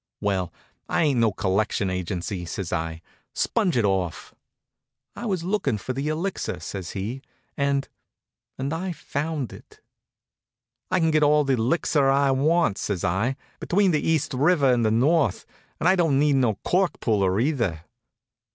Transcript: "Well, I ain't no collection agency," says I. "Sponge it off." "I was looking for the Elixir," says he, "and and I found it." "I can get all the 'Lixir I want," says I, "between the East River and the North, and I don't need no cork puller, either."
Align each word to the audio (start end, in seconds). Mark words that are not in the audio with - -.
"Well, 0.19 0.51
I 0.89 1.03
ain't 1.03 1.19
no 1.19 1.31
collection 1.31 1.91
agency," 1.91 2.43
says 2.47 2.73
I. 2.73 3.03
"Sponge 3.35 3.77
it 3.77 3.85
off." 3.85 4.33
"I 5.15 5.27
was 5.27 5.43
looking 5.43 5.77
for 5.77 5.93
the 5.93 6.07
Elixir," 6.07 6.59
says 6.59 6.93
he, 6.93 7.21
"and 7.55 7.87
and 8.57 8.73
I 8.73 8.93
found 8.93 9.53
it." 9.53 9.79
"I 10.89 10.99
can 10.99 11.11
get 11.11 11.21
all 11.21 11.43
the 11.43 11.55
'Lixir 11.55 12.09
I 12.09 12.31
want," 12.31 12.79
says 12.79 13.03
I, 13.03 13.35
"between 13.59 13.91
the 13.91 14.01
East 14.01 14.33
River 14.33 14.73
and 14.73 14.83
the 14.83 14.89
North, 14.89 15.45
and 15.79 15.87
I 15.87 15.95
don't 15.95 16.17
need 16.17 16.37
no 16.37 16.55
cork 16.63 16.99
puller, 16.99 17.39
either." 17.39 17.83